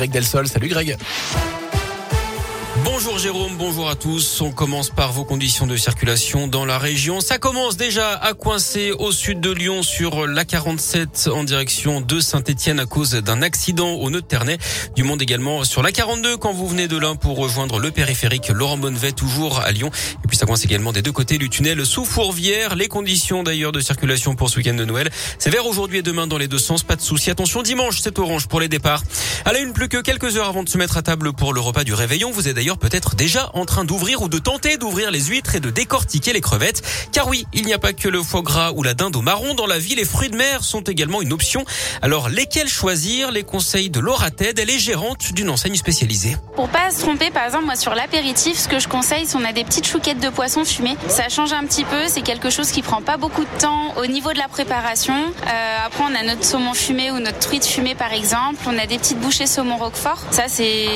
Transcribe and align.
Greg 0.00 0.12
Delsol. 0.12 0.48
Salut 0.48 0.70
Greg. 0.70 0.96
Bonjour 2.76 3.18
Jérôme, 3.18 3.56
bonjour 3.58 3.90
à 3.90 3.96
tous. 3.96 4.40
On 4.40 4.52
commence 4.52 4.90
par 4.90 5.12
vos 5.12 5.24
conditions 5.24 5.66
de 5.66 5.76
circulation 5.76 6.46
dans 6.46 6.64
la 6.64 6.78
région. 6.78 7.20
Ça 7.20 7.36
commence 7.36 7.76
déjà 7.76 8.14
à 8.14 8.32
coincer 8.32 8.92
au 8.92 9.10
sud 9.10 9.40
de 9.40 9.50
Lyon 9.50 9.82
sur 9.82 10.28
la 10.28 10.44
47 10.44 11.30
en 11.34 11.42
direction 11.42 12.00
de 12.00 12.20
Saint-Etienne 12.20 12.78
à 12.78 12.86
cause 12.86 13.10
d'un 13.10 13.42
accident 13.42 13.94
au 13.94 14.08
nœud 14.08 14.20
de 14.20 14.26
Ternay. 14.26 14.56
Du 14.94 15.02
monde 15.02 15.20
également 15.20 15.64
sur 15.64 15.82
la 15.82 15.90
42 15.90 16.36
quand 16.36 16.52
vous 16.52 16.68
venez 16.68 16.86
de 16.86 16.96
là 16.96 17.16
pour 17.16 17.36
rejoindre 17.38 17.80
le 17.80 17.90
périphérique 17.90 18.48
Laurent 18.48 18.78
Bonnevet 18.78 19.12
toujours 19.12 19.60
à 19.60 19.72
Lyon. 19.72 19.90
Et 20.24 20.28
puis 20.28 20.36
ça 20.36 20.46
coince 20.46 20.64
également 20.64 20.92
des 20.92 21.02
deux 21.02 21.12
côtés 21.12 21.38
du 21.38 21.50
tunnel 21.50 21.84
sous 21.84 22.04
Fourvière. 22.04 22.76
Les 22.76 22.88
conditions 22.88 23.42
d'ailleurs 23.42 23.72
de 23.72 23.80
circulation 23.80 24.36
pour 24.36 24.48
ce 24.48 24.58
week-end 24.58 24.74
de 24.74 24.84
Noël. 24.84 25.10
C'est 25.40 25.50
vert 25.50 25.66
aujourd'hui 25.66 25.98
et 25.98 26.02
demain 26.02 26.28
dans 26.28 26.38
les 26.38 26.48
deux 26.48 26.58
sens. 26.58 26.84
Pas 26.84 26.96
de 26.96 27.02
souci. 27.02 27.32
Attention 27.32 27.62
dimanche, 27.62 27.98
c'est 28.00 28.16
orange 28.20 28.46
pour 28.46 28.60
les 28.60 28.68
départs. 28.68 29.02
À 29.44 29.52
la 29.52 29.58
une 29.58 29.72
plus 29.72 29.88
que 29.88 30.00
quelques 30.00 30.36
heures 30.36 30.48
avant 30.48 30.62
de 30.62 30.68
se 30.68 30.78
mettre 30.78 30.96
à 30.96 31.02
table 31.02 31.32
pour 31.32 31.52
le 31.52 31.60
repas 31.60 31.82
du 31.82 31.94
réveillon. 31.94 32.30
Vous 32.30 32.46
d'ailleurs 32.60 32.76
peut-être 32.76 33.14
déjà 33.14 33.48
en 33.54 33.64
train 33.64 33.86
d'ouvrir 33.86 34.20
ou 34.20 34.28
de 34.28 34.38
tenter 34.38 34.76
d'ouvrir 34.76 35.10
les 35.10 35.24
huîtres 35.24 35.54
et 35.54 35.60
de 35.60 35.70
décortiquer 35.70 36.34
les 36.34 36.42
crevettes. 36.42 36.82
Car 37.10 37.26
oui, 37.26 37.46
il 37.54 37.64
n'y 37.64 37.72
a 37.72 37.78
pas 37.78 37.94
que 37.94 38.06
le 38.06 38.22
foie 38.22 38.42
gras 38.42 38.72
ou 38.72 38.82
la 38.82 38.92
dinde 38.92 39.16
au 39.16 39.22
marron 39.22 39.54
dans 39.54 39.66
la 39.66 39.78
vie. 39.78 39.94
Les 39.94 40.04
fruits 40.04 40.28
de 40.28 40.36
mer 40.36 40.62
sont 40.62 40.82
également 40.82 41.22
une 41.22 41.32
option. 41.32 41.64
Alors, 42.02 42.28
lesquels 42.28 42.68
choisir? 42.68 43.30
Les 43.30 43.44
conseils 43.44 43.88
de 43.88 43.98
Laura 43.98 44.30
Ted. 44.30 44.60
Elle 44.60 44.68
est 44.68 44.78
gérante 44.78 45.32
d'une 45.32 45.48
enseigne 45.48 45.74
spécialisée. 45.76 46.36
Pour 46.54 46.68
pas 46.68 46.90
se 46.90 47.00
tromper, 47.00 47.30
par 47.30 47.46
exemple, 47.46 47.64
moi 47.64 47.76
sur 47.76 47.94
l'apéritif, 47.94 48.58
ce 48.58 48.68
que 48.68 48.78
je 48.78 48.88
conseille, 48.88 49.24
c'est 49.24 49.38
on 49.38 49.44
a 49.46 49.54
des 49.54 49.64
petites 49.64 49.86
chouquettes 49.86 50.20
de 50.20 50.28
poisson 50.28 50.66
fumées. 50.66 50.98
Ça 51.08 51.30
change 51.30 51.54
un 51.54 51.64
petit 51.64 51.84
peu. 51.84 52.08
C'est 52.08 52.20
quelque 52.20 52.50
chose 52.50 52.70
qui 52.72 52.82
prend 52.82 53.00
pas 53.00 53.16
beaucoup 53.16 53.44
de 53.44 53.58
temps 53.58 53.94
au 53.96 54.04
niveau 54.04 54.34
de 54.34 54.38
la 54.38 54.48
préparation. 54.48 55.14
Euh, 55.14 55.86
après, 55.86 56.04
on 56.04 56.14
a 56.14 56.22
notre 56.24 56.44
saumon 56.44 56.74
fumé 56.74 57.10
ou 57.10 57.20
notre 57.20 57.38
truite 57.38 57.64
fumée, 57.64 57.94
par 57.94 58.12
exemple. 58.12 58.60
On 58.66 58.78
a 58.78 58.84
des 58.84 58.98
petites 58.98 59.18
bouchées 59.18 59.46
saumon 59.46 59.78
roquefort. 59.78 60.18
Ça, 60.30 60.42
c'est 60.46 60.88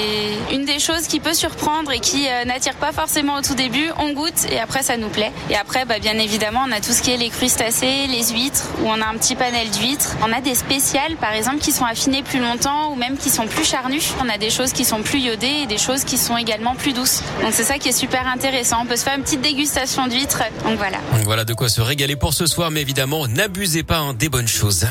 une 0.53 0.67
des 0.67 0.79
choses 0.79 1.07
qui 1.07 1.21
peut 1.21 1.33
surprendre 1.33 1.54
et 1.93 2.01
qui 2.01 2.27
euh, 2.29 2.45
n'attire 2.45 2.75
pas 2.75 2.93
forcément 2.93 3.37
au 3.37 3.43
tout 3.43 3.55
début. 3.55 3.91
On 3.99 4.13
goûte 4.13 4.47
et 4.51 4.59
après 4.59 4.83
ça 4.83 4.97
nous 4.97 5.09
plaît. 5.09 5.33
Et 5.51 5.57
après, 5.57 5.85
bah, 5.85 5.99
bien 5.99 6.19
évidemment, 6.19 6.65
on 6.67 6.73
a 6.73 6.81
tout 6.81 6.93
ce 6.93 7.03
qui 7.03 7.11
est 7.11 7.17
les 7.17 7.31
crustacés, 7.31 8.07
les 8.09 8.25
huîtres, 8.33 8.69
où 8.83 8.89
on 8.89 9.01
a 9.01 9.07
un 9.07 9.17
petit 9.17 9.35
panel 9.35 9.71
d'huîtres. 9.71 10.17
On 10.23 10.33
a 10.33 10.41
des 10.41 10.55
spéciales, 10.55 11.17
par 11.17 11.33
exemple, 11.33 11.59
qui 11.59 11.73
sont 11.73 11.85
affinées 11.85 12.23
plus 12.23 12.41
longtemps 12.41 12.93
ou 12.93 12.97
même 12.97 13.17
qui 13.17 13.31
sont 13.31 13.47
plus 13.47 13.65
charnues. 13.65 14.03
On 14.23 14.29
a 14.29 14.39
des 14.39 14.51
choses 14.51 14.73
qui 14.73 14.85
sont 14.85 15.03
plus 15.03 15.21
iodées 15.21 15.63
et 15.63 15.67
des 15.67 15.79
choses 15.79 16.05
qui 16.05 16.19
sont 16.19 16.37
également 16.37 16.75
plus 16.75 16.93
douces. 16.93 17.23
Donc 17.43 17.53
c'est 17.53 17.65
ça 17.65 17.79
qui 17.79 17.89
est 17.89 17.93
super 17.93 18.27
intéressant. 18.27 18.79
On 18.83 18.87
peut 18.87 18.97
se 18.97 19.05
faire 19.05 19.17
une 19.17 19.23
petite 19.23 19.43
dégustation 19.43 20.07
d'huîtres. 20.07 20.43
Donc 20.65 20.77
voilà. 20.79 20.99
Voilà 21.25 21.45
de 21.45 21.55
quoi 21.55 21.69
se 21.69 21.81
régaler 21.81 22.17
pour 22.17 22.35
ce 22.35 22.47
soir, 22.47 22.71
mais 22.71 22.81
évidemment, 22.81 23.27
n'abusez 23.29 23.83
pas 23.83 23.99
hein, 23.99 24.15
des 24.15 24.29
bonnes 24.29 24.49
choses. 24.49 24.87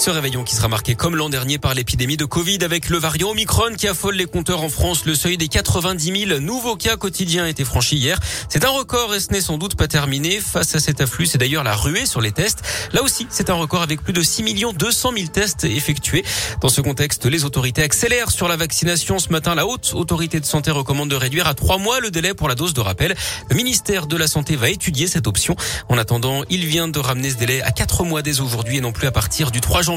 Ce 0.00 0.08
réveillon 0.08 0.44
qui 0.44 0.56
sera 0.56 0.66
marqué 0.66 0.94
comme 0.94 1.14
l'an 1.14 1.28
dernier 1.28 1.58
par 1.58 1.74
l'épidémie 1.74 2.16
de 2.16 2.24
Covid 2.24 2.64
avec 2.64 2.88
le 2.88 2.96
variant 2.96 3.32
Omicron 3.32 3.74
qui 3.76 3.86
affole 3.86 4.14
les 4.14 4.24
compteurs 4.24 4.62
en 4.62 4.70
France. 4.70 5.04
Le 5.04 5.14
seuil 5.14 5.36
des 5.36 5.48
90 5.48 6.26
000 6.26 6.40
nouveaux 6.40 6.76
cas 6.76 6.96
quotidiens 6.96 7.44
a 7.44 7.50
été 7.50 7.66
franchi 7.66 7.98
hier. 7.98 8.18
C'est 8.48 8.64
un 8.64 8.70
record 8.70 9.14
et 9.14 9.20
ce 9.20 9.30
n'est 9.30 9.42
sans 9.42 9.58
doute 9.58 9.74
pas 9.74 9.88
terminé. 9.88 10.40
Face 10.40 10.74
à 10.74 10.80
cet 10.80 11.02
afflux, 11.02 11.26
c'est 11.26 11.36
d'ailleurs 11.36 11.64
la 11.64 11.76
ruée 11.76 12.06
sur 12.06 12.22
les 12.22 12.32
tests. 12.32 12.62
Là 12.94 13.02
aussi, 13.02 13.26
c'est 13.28 13.50
un 13.50 13.54
record 13.54 13.82
avec 13.82 14.02
plus 14.02 14.14
de 14.14 14.22
6 14.22 14.42
200 14.74 15.12
000 15.14 15.26
tests 15.26 15.64
effectués. 15.64 16.24
Dans 16.62 16.70
ce 16.70 16.80
contexte, 16.80 17.26
les 17.26 17.44
autorités 17.44 17.82
accélèrent 17.82 18.30
sur 18.30 18.48
la 18.48 18.56
vaccination. 18.56 19.18
Ce 19.18 19.28
matin, 19.28 19.54
la 19.54 19.66
haute 19.66 19.92
autorité 19.92 20.40
de 20.40 20.46
santé 20.46 20.70
recommande 20.70 21.10
de 21.10 21.16
réduire 21.16 21.46
à 21.46 21.52
trois 21.52 21.76
mois 21.76 22.00
le 22.00 22.10
délai 22.10 22.32
pour 22.32 22.48
la 22.48 22.54
dose 22.54 22.72
de 22.72 22.80
rappel. 22.80 23.14
Le 23.50 23.54
ministère 23.54 24.06
de 24.06 24.16
la 24.16 24.28
Santé 24.28 24.56
va 24.56 24.70
étudier 24.70 25.08
cette 25.08 25.26
option. 25.26 25.56
En 25.90 25.98
attendant, 25.98 26.42
il 26.48 26.64
vient 26.64 26.88
de 26.88 26.98
ramener 26.98 27.28
ce 27.28 27.36
délai 27.36 27.60
à 27.60 27.70
quatre 27.70 28.02
mois 28.02 28.22
dès 28.22 28.40
aujourd'hui 28.40 28.78
et 28.78 28.80
non 28.80 28.92
plus 28.92 29.06
à 29.06 29.12
partir 29.12 29.50
du 29.50 29.60
3 29.60 29.82
janvier 29.82 29.89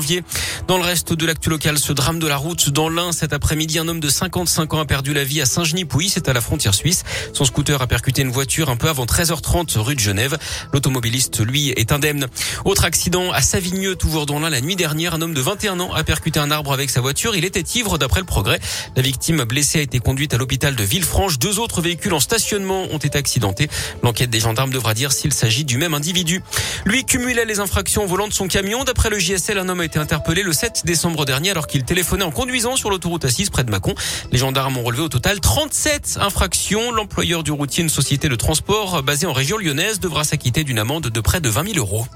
Dans 0.67 0.77
le 0.77 0.83
reste 0.83 1.13
de 1.13 1.23
l'actu 1.27 1.51
local, 1.51 1.77
ce 1.77 1.93
drame 1.93 2.17
de 2.17 2.25
la 2.25 2.35
route 2.35 2.71
dans 2.71 2.89
l'Ain 2.89 3.11
cet 3.11 3.31
après-midi, 3.31 3.77
un 3.77 3.87
homme 3.87 3.99
de 3.99 4.09
55 4.09 4.73
ans 4.73 4.79
a 4.79 4.85
perdu 4.85 5.13
la 5.13 5.23
vie 5.23 5.39
à 5.39 5.45
Saint-Genis-Pouilly, 5.45 6.09
c'est 6.09 6.29
à 6.29 6.33
la 6.33 6.41
frontière 6.41 6.73
suisse. 6.73 7.03
Son 7.31 7.45
scooter 7.45 7.79
a 7.79 7.85
percuté 7.85 8.23
une 8.23 8.31
voiture 8.31 8.71
un 8.71 8.75
peu 8.75 8.89
avant 8.89 9.05
13h30 9.05 9.77
rue 9.77 9.93
de 9.93 9.99
Genève. 9.99 10.39
L'automobiliste, 10.73 11.45
lui, 11.45 11.69
est 11.69 11.91
indemne. 11.91 12.25
Autre 12.65 12.85
accident 12.85 13.31
à 13.31 13.41
Savigneux, 13.41 13.95
toujours 13.95 14.25
dans 14.25 14.39
l'Ain, 14.39 14.49
la 14.49 14.61
nuit 14.61 14.75
dernière, 14.75 15.13
un 15.13 15.21
homme 15.21 15.35
de 15.35 15.41
21 15.41 15.79
ans 15.79 15.93
a 15.93 16.03
percuté 16.03 16.39
un 16.39 16.49
arbre 16.49 16.73
avec 16.73 16.89
sa 16.89 17.01
voiture. 17.01 17.35
Il 17.35 17.45
était 17.45 17.63
ivre 17.75 17.99
d'après 17.99 18.21
le 18.21 18.25
progrès. 18.25 18.59
La 18.95 19.03
victime 19.03 19.43
blessée 19.43 19.77
a 19.77 19.81
été 19.83 19.99
conduite 19.99 20.33
à 20.33 20.37
l'hôpital 20.37 20.75
de 20.75 20.83
Villefranche. 20.83 21.37
Deux 21.37 21.59
autres 21.59 21.81
véhicules 21.81 22.13
en 22.13 22.19
stationnement 22.19 22.87
ont 22.91 22.97
été 22.97 23.15
accidentés. 23.15 23.69
L'enquête 24.01 24.31
des 24.31 24.39
gendarmes 24.39 24.71
devra 24.71 24.95
dire 24.95 25.11
s'il 25.11 25.33
s'agit 25.33 25.65
du 25.65 25.77
même 25.77 25.93
individu. 25.93 26.41
Lui 26.83 27.05
cumulait 27.05 27.45
les 27.45 27.59
infractions 27.59 28.05
au 28.05 28.07
volant 28.07 28.27
de 28.27 28.33
son 28.33 28.47
camion. 28.47 28.83
D'après 28.83 29.11
le 29.11 29.19
JSL, 29.19 29.59
un 29.59 29.69
homme 29.69 29.82
a 29.83 29.85
été 29.85 29.99
interpellé 29.99 30.43
le 30.43 30.53
7 30.53 30.83
décembre 30.85 31.25
dernier 31.25 31.51
alors 31.51 31.67
qu'il 31.67 31.83
téléphonait 31.83 32.23
en 32.23 32.31
conduisant 32.31 32.77
sur 32.77 32.89
l'autoroute 32.89 33.25
A6 33.25 33.51
près 33.51 33.65
de 33.65 33.69
Mâcon. 33.69 33.93
Les 34.31 34.37
gendarmes 34.37 34.77
ont 34.77 34.83
relevé 34.83 35.03
au 35.03 35.09
total 35.09 35.41
37 35.41 36.19
infractions. 36.21 36.91
L'employeur 36.93 37.43
du 37.43 37.51
routier, 37.51 37.83
une 37.83 37.89
société 37.89 38.29
de 38.29 38.35
transport 38.35 39.03
basée 39.03 39.27
en 39.27 39.33
région 39.33 39.57
lyonnaise, 39.57 39.99
devra 39.99 40.23
s'acquitter 40.23 40.63
d'une 40.63 40.79
amende 40.79 41.07
de 41.07 41.21
près 41.21 41.41
de 41.41 41.49
20 41.49 41.73
000 41.73 41.77
euros. 41.77 42.07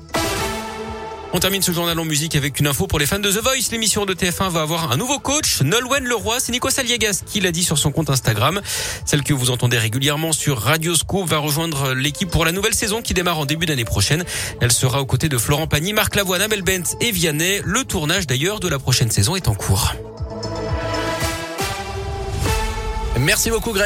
On 1.34 1.40
termine 1.40 1.62
ce 1.62 1.74
journal 1.74 2.00
en 2.00 2.06
musique 2.06 2.36
avec 2.38 2.58
une 2.60 2.68
info 2.68 2.88
pour 2.88 3.00
les 3.00 3.06
fans 3.06 3.20
de 3.20 3.30
The 3.30 3.44
Voice. 3.44 3.70
L'émission 3.72 4.06
de 4.06 4.14
TF1 4.14 4.50
va 4.50 4.62
avoir 4.62 4.92
un 4.92 4.98
nouveau 4.98 5.20
coach, 5.20 5.62
Nolwenn 5.62 6.06
Leroy. 6.06 6.40
C'est 6.40 6.54
Nico 6.54 6.70
Saliegas 6.70 7.22
qui 7.26 7.42
l'a 7.42 7.52
dit 7.52 7.64
sur 7.64 7.78
son 7.78 7.92
compte 7.92 8.10
Instagram. 8.10 8.62
Celle 9.06 9.24
que 9.24 9.34
vous 9.34 9.50
entendez 9.50 9.78
régulièrement 9.78 10.32
sur 10.32 10.58
Radio 10.58 10.96
Scoop 10.96 11.28
va 11.28 11.38
rejoindre 11.38 11.94
l'équipe 11.94 12.30
pour 12.32 12.46
la 12.46 12.54
nouvelle 12.54 12.74
saison 12.74 13.02
qui 13.02 13.14
démarre 13.14 13.40
en 13.40 13.46
début 13.46 13.66
d'année 13.66 13.86
prochaine. 13.86 14.24
Elle 14.62 14.72
sera 14.72 15.02
aux 15.02 15.06
côtés 15.06 15.28
de 15.28 15.38
Florent 15.38 15.68
Pagny, 15.68 15.92
Marc 15.92 16.16
Lavoine, 16.16 16.42
Amel 16.42 16.62
Bent 16.62 16.96
et 17.02 17.12
Vianney. 17.12 17.60
Le 17.66 17.84
tournage 17.84 18.26
d'ailleurs 18.26 18.62
de 18.62 18.70
la 18.70 18.80
prochaine 18.80 19.12
saison 19.12 19.36
est 19.36 19.50
en 19.50 19.54
cours. 19.54 19.94
Merci 23.20 23.50
beaucoup 23.50 23.74
Greg. 23.74 23.86